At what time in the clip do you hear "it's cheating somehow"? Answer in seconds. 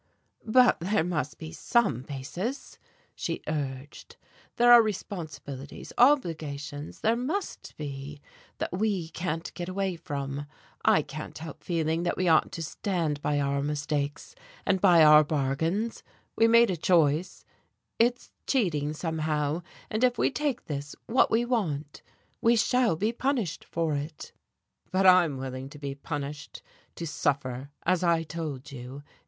17.99-19.61